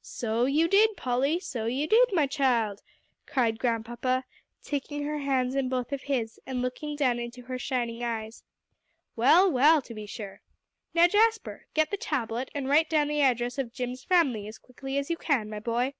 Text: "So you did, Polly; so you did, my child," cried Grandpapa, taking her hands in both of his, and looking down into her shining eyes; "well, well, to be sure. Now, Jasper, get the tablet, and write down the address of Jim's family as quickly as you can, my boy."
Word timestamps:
"So 0.00 0.46
you 0.46 0.66
did, 0.66 0.96
Polly; 0.96 1.38
so 1.38 1.66
you 1.66 1.86
did, 1.86 2.08
my 2.14 2.26
child," 2.26 2.80
cried 3.26 3.58
Grandpapa, 3.58 4.24
taking 4.62 5.04
her 5.04 5.18
hands 5.18 5.54
in 5.54 5.68
both 5.68 5.92
of 5.92 6.04
his, 6.04 6.40
and 6.46 6.62
looking 6.62 6.96
down 6.96 7.18
into 7.18 7.42
her 7.42 7.58
shining 7.58 8.02
eyes; 8.02 8.44
"well, 9.14 9.52
well, 9.52 9.82
to 9.82 9.92
be 9.92 10.06
sure. 10.06 10.40
Now, 10.94 11.06
Jasper, 11.06 11.66
get 11.74 11.90
the 11.90 11.98
tablet, 11.98 12.50
and 12.54 12.66
write 12.66 12.88
down 12.88 13.08
the 13.08 13.20
address 13.20 13.58
of 13.58 13.74
Jim's 13.74 14.02
family 14.04 14.48
as 14.48 14.56
quickly 14.56 14.96
as 14.96 15.10
you 15.10 15.18
can, 15.18 15.50
my 15.50 15.60
boy." 15.60 15.92